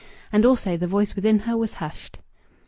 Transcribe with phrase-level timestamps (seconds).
[0.31, 2.17] And also the voice within her was hushed.